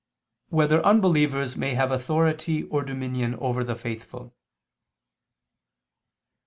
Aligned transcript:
10] 0.49 0.57
Whether 0.57 0.83
Unbelievers 0.83 1.55
May 1.55 1.75
Have 1.75 1.91
Authority 1.91 2.63
or 2.63 2.81
Dominion 2.81 3.35
Over 3.35 3.63
the 3.63 3.75
Faithful? 3.75 4.33